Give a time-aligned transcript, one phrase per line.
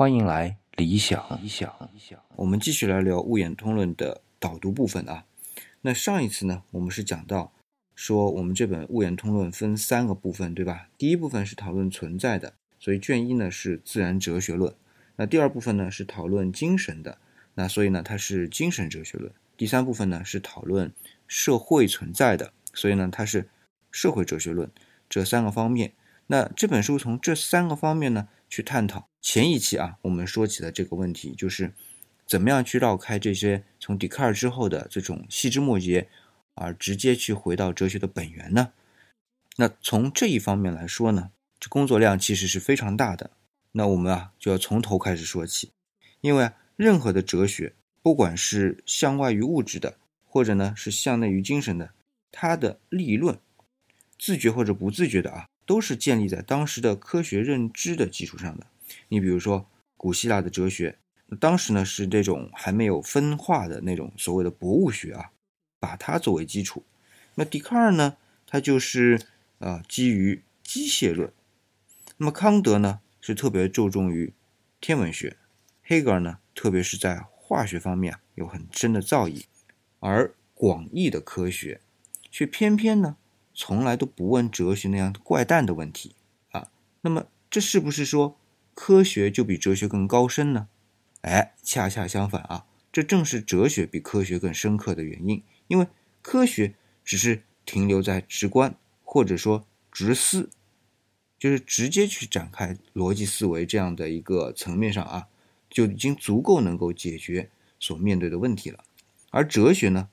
[0.00, 1.38] 欢迎来理想。
[1.42, 2.18] 理想，理想。
[2.36, 5.26] 我们继续来聊《物演通论》的导读部分啊。
[5.82, 7.52] 那上一次呢，我们是讲到
[7.94, 10.88] 说，我们这本《物演通论》分三个部分，对吧？
[10.96, 14.74] 第一部分是讨论存在的，所以卷一呢是自然哲学论。
[15.16, 17.18] 那第二部分呢是讨论精神的，
[17.52, 19.30] 那所以呢它是精神哲学论。
[19.58, 20.90] 第三部分呢是讨论
[21.28, 23.50] 社会存在的，所以呢它是
[23.90, 24.70] 社会哲学论。
[25.10, 25.92] 这三个方面，
[26.30, 29.08] 那这本书从这三个方面呢去探讨。
[29.20, 31.74] 前一期啊，我们说起的这个问题就是
[32.24, 36.08] 怎么样去绕开这些从笛卡尔之后的这种细枝末节，
[36.54, 38.72] 而直接去回到哲学的本源呢？
[39.56, 43.32] 那从这一方面来说呢，这工作量其实是非常大的。
[43.72, 45.72] 那我们啊就要从头开始说起，
[46.20, 51.90] 因为啊任何的哲学，不管是向外于物质的，或者呢是向内于精神的，
[52.30, 53.36] 它的立论，
[54.20, 58.66] 自觉或者不自觉的啊，都是建立在当时的科学认知的基础上的。
[59.08, 60.98] 你比如说古希腊的哲学，
[61.40, 65.30] 当时呢是这种还没有分化的那种所谓的博物学啊，
[65.78, 66.84] 把它作为基础。
[67.36, 69.22] 那笛卡尔呢，他就是
[69.58, 71.32] 啊基于机械论。
[72.18, 73.00] 那么康德呢？
[73.22, 74.32] 是特别注重于
[74.80, 75.36] 天文学，
[75.82, 79.44] 黑格尔呢，特别是在化学方面啊有很深的造诣，
[79.98, 81.82] 而广义的科学
[82.30, 83.18] 却偏偏呢
[83.60, 86.14] 从来都不问哲学那样怪诞的问题
[86.52, 86.70] 啊。
[87.02, 88.38] 那么这是不是说
[88.72, 90.68] 科学就比哲学更高深呢？
[91.20, 95.42] 哎，恰恰相反啊，这正是哲学比科学更深刻的原因。
[95.68, 95.86] 因为
[96.22, 96.72] 科学
[97.04, 100.48] 只是停留在直观或者说直思。
[101.38, 105.26] 就是直接去展开逻辑思维这样的一个层面上啊，
[105.70, 107.48] 就已经足够能够解决
[107.78, 108.84] 所面对的问题了。
[109.30, 110.10] 而哲学呢，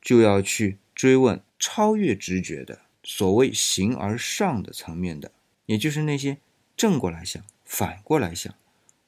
[0.00, 5.32] 就要去追问超越直觉的所谓形而上的层面的，
[5.66, 6.38] 也就是那些
[6.76, 8.54] 正过来想、反过来想，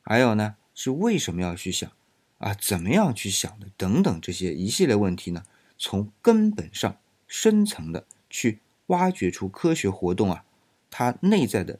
[0.02, 1.90] 还有呢是为什么要去想
[2.38, 5.44] 啊，怎么样去想的等等这些一系列问题呢，
[5.76, 10.44] 从根本上深层的去挖掘出科学活动啊。
[10.90, 11.78] 它内在的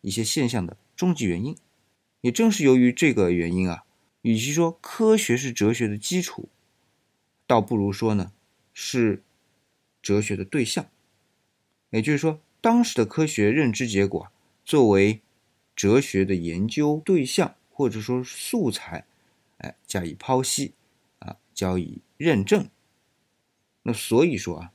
[0.00, 1.56] 一些现象的终极原因，
[2.20, 3.84] 也正是由于这个原因啊，
[4.22, 6.48] 与其说科学是哲学的基础，
[7.46, 8.32] 倒不如说呢
[8.74, 9.22] 是
[10.02, 10.86] 哲学的对象。
[11.90, 14.32] 也就是说，当时的科学认知结果
[14.64, 15.20] 作为
[15.76, 19.06] 哲学的研究对象或者说素材，
[19.58, 20.74] 哎，加以剖析
[21.18, 22.68] 啊，加以认证。
[23.82, 24.72] 那所以说啊，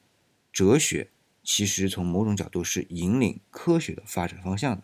[0.52, 1.09] 哲学。
[1.48, 4.82] 其实从某种角度是引领科学的发展方向的，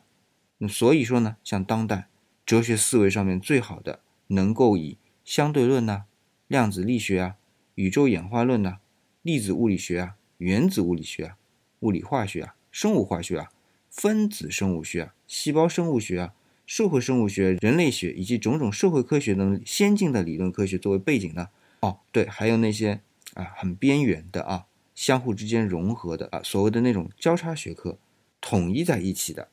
[0.59, 2.07] 那所以说呢，像当代
[2.45, 6.05] 哲学思维上面最好的，能够以相对论呐、
[6.47, 7.37] 量子力学啊、
[7.73, 8.77] 宇宙演化论呐、
[9.23, 11.37] 粒子物理学啊、原子物理学啊、
[11.81, 13.51] 物理化学啊、生物化学啊、
[13.91, 16.33] 分子生物学啊、细胞生物学啊、
[16.65, 21.49] 社会生物学、人类学以及种种社会科学等先进的理论科学作为背景呢？
[21.81, 23.01] 哦，对，还有那些
[23.33, 24.65] 啊很边缘的啊。
[24.93, 27.97] 相互之间融合的啊，所谓的那种交叉学科，
[28.39, 29.49] 统一在一起的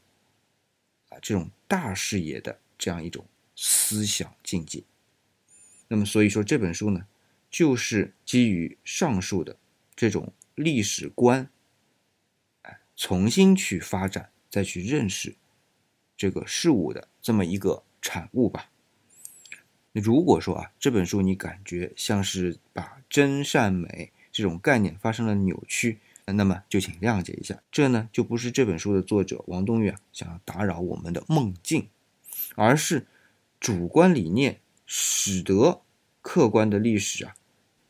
[1.08, 3.24] 啊，这种大视野的这样一种
[3.56, 4.82] 思想境界。
[5.86, 7.06] 那么，所以说这本书呢，
[7.50, 9.56] 就是基于上述的
[9.96, 11.48] 这种历史观，
[12.98, 15.36] 重新去发展，再去认识
[16.16, 18.68] 这个事物的这么一个产物吧。
[19.92, 24.12] 如果说啊，这本书你感觉像是把真善美。
[24.30, 31.88] 这种概念发生了扭曲，那么就请谅解一下，这呢就不是这本书的作者王东岳想要打扰我们的梦境，
[32.54, 33.06] 而是
[33.58, 35.82] 主观理念使得
[36.20, 37.34] 客观的历史啊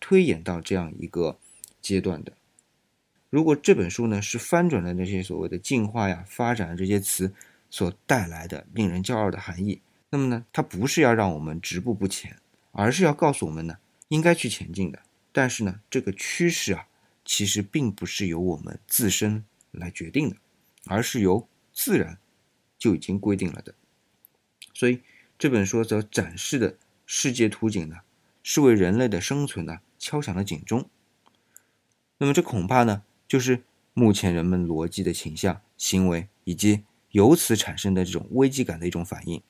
[0.01, 1.39] 推演到这样一个
[1.83, 2.33] 阶段的。
[3.31, 7.35] 如果这本书呢是翻转了那些所谓的进化呀、发展这些词
[7.69, 9.81] 所带来的令人骄傲的含义，
[10.11, 12.39] 那么呢它不是要让我们止步不前，
[12.73, 13.77] 而是要告诉我们呢
[14.09, 15.03] 应该去前进的。
[15.31, 16.87] 但是呢，这个趋势啊，
[17.25, 20.37] 其实并不是由我们自身来决定的，
[20.87, 22.19] 而是由自然
[22.79, 23.75] 就已经规定了的。
[24.73, 25.03] 所以
[25.39, 27.97] 这本书所展示的世界图景呢，
[28.43, 30.89] 是为人类的生存呢敲响了警钟。
[32.17, 39.43] 那么这恐怕呢，就是目前人们逻辑的倾向、行为以及由此产生的这种危机感的一种反应，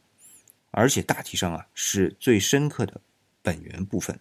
[0.73, 3.01] 而且大体上啊，是最深刻的
[3.41, 4.19] 本源部分。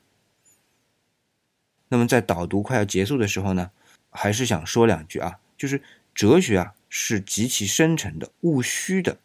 [1.89, 3.71] 那么在导读快要结束的时候呢，
[4.09, 5.81] 还是想说两句啊，就是
[6.13, 9.17] 哲学啊是极其深沉的务虚的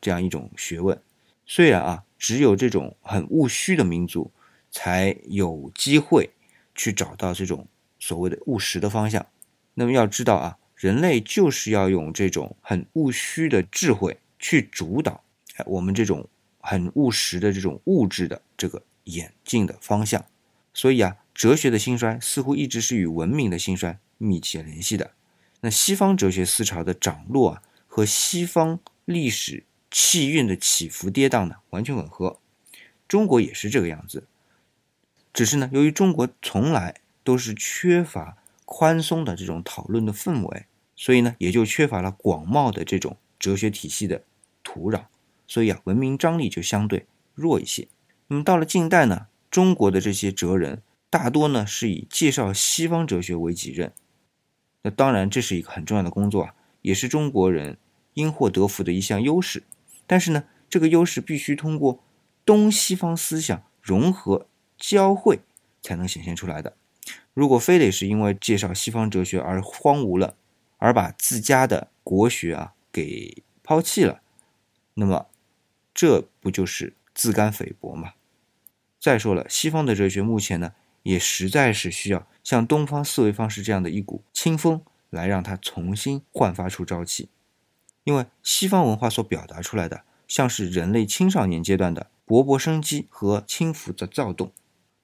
[0.00, 1.00] 这样一种学问。
[1.46, 4.30] 虽然啊，只有这种很务虚的民族
[4.70, 6.30] 才有机会
[6.74, 7.66] 去找到这种
[7.98, 9.26] 所谓的务实的方向。
[9.74, 15.22] 那么要知道啊，人类就是要用这种很务虚的智慧去主导
[15.56, 16.28] 哎我们这种
[16.58, 20.24] 很务实的这种物质的这个演进的方向。
[20.72, 25.12] 所以啊，哲学的兴衰似乎一直是与文明的兴衰密切联系的。
[25.60, 32.40] 那西方哲学思潮的涨落啊，和西方历史气运的起伏跌宕呢，完全吻合。
[33.06, 34.26] 中国也是这个样子，
[35.32, 38.36] 只是呢，由于中国从来都是缺乏
[38.76, 40.66] 宽松的这种讨论的氛围，
[40.96, 44.24] 所以呢，也就缺乏了广袤的这种哲学体系的
[44.64, 45.04] 土壤，
[45.46, 47.86] 所以啊，文明张力就相对弱一些。
[48.26, 49.28] 那么到了近代呢？
[49.48, 53.92] 中国的这些哲人大多呢是以介绍西方哲学为己任，
[54.82, 57.78] 那当然这是一个很重要的工作啊，也是中国人
[58.14, 59.62] 因祸得福的一项优势。
[60.08, 62.02] 但是呢，这个优势必须通过
[62.44, 65.38] 东西方思想融合交汇
[65.80, 66.76] 才能显现出来的。
[67.32, 70.36] 如果非得是因为介绍西方哲学而荒芜了，
[70.78, 74.20] 而把自家的国学啊给抛弃了，
[74.94, 75.26] 那么
[75.92, 78.14] 这不就是自甘菲薄吗？
[79.00, 80.72] 再说了，西方的哲学目前呢，
[81.02, 84.80] 也实在是需要像东方思维方式这样的一股清风，
[85.10, 87.28] 来让它重新焕发出朝气。
[88.04, 94.52] 因为西方文化所表达出来的，像是人类青少年阶段的勃勃生机和轻浮的躁动，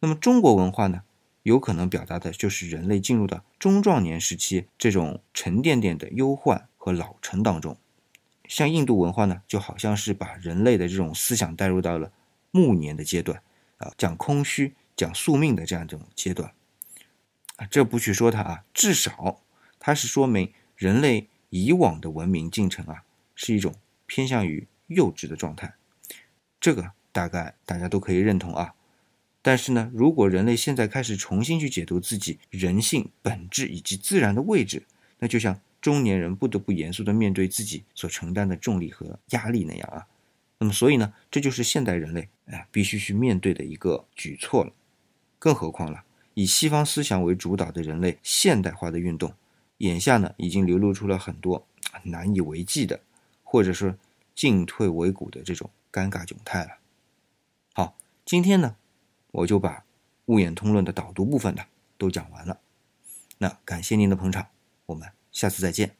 [0.00, 1.02] 那么中国文化呢，
[1.42, 7.76] 有可能表达的就是人类进入到中壮年时期这种沉甸甸的忧患和老成当中。
[8.48, 12.12] 像印度文化呢，就好像是把人类的这种思想带入到了
[12.50, 13.42] 暮年的阶段。
[13.78, 16.52] 啊，讲空虚、讲宿命的这样一种阶段，
[17.56, 19.40] 啊，这不去说它啊，至少
[19.78, 23.04] 它是说明人类以往的文明进程啊，
[23.34, 25.76] 是一种偏向于幼稚的状态，
[26.60, 28.74] 这个大概大家都可以认同啊。
[29.42, 34.82] 但是呢，如果人类现在开始重新去解读自己人性本质以及自然的位置，
[35.18, 40.06] 那就像中年人不得不严肃的面对自己所承担的重力和压力那样啊。
[40.58, 44.72] 那么，所以呢，这就是现代人类哎必须去面对的一个举措了。
[45.38, 46.04] 更何况了，
[46.34, 49.32] 以西方思想为主导的人类现代化的运动，
[49.78, 51.66] 眼下呢已经流露出了很多
[52.02, 53.00] 难以为继的，
[53.42, 53.96] 或者说
[54.34, 56.72] 进退维谷的这种尴尬窘态了。
[57.72, 57.96] 好，
[58.26, 58.76] 今天呢，
[59.32, 59.78] 我就把
[60.26, 61.62] 《物演通论》的导读部分呢
[61.96, 62.60] 都讲完了。
[63.38, 64.48] 那感谢您的捧场，
[64.86, 65.99] 我们下次再见。